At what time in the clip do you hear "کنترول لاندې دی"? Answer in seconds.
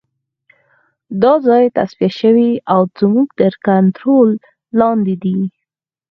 3.67-5.39